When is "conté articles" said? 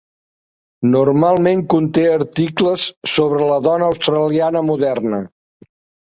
1.73-2.85